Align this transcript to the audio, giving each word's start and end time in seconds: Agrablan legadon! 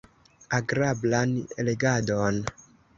Agrablan 0.59 1.37
legadon! 1.69 2.43